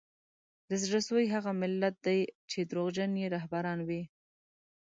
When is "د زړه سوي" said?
0.69-1.25